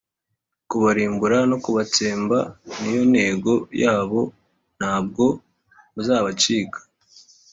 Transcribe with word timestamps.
Kubarimbura 0.69 1.37
no 1.49 1.57
kubatsemba 1.63 2.37
niyo 2.79 3.01
ntego 3.11 3.53
yabo 3.81 4.21
ntabwo 4.79 5.25
muzabacika 5.93 6.79